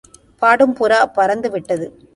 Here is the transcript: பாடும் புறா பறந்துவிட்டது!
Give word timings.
பாடும் 0.41 0.75
புறா 0.75 0.99
பறந்துவிட்டது! 1.17 1.87